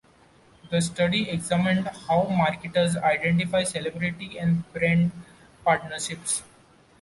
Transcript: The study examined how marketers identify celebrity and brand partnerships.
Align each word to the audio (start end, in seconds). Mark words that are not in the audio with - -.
The 0.71 0.81
study 0.81 1.29
examined 1.29 1.85
how 2.07 2.23
marketers 2.23 2.97
identify 2.97 3.63
celebrity 3.65 4.35
and 4.39 4.63
brand 4.73 5.11
partnerships. 5.63 6.41